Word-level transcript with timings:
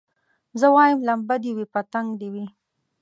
زه 0.59 0.67
وايم 0.75 0.99
لمبه 1.07 1.35
دي 1.43 1.51
وي 1.57 1.65
پتنګ 1.73 2.07
دي 2.19 2.27
وي 2.33 2.45